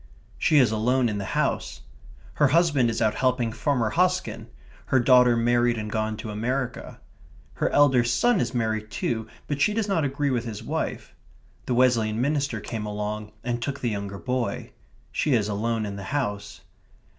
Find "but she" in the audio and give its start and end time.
9.45-9.75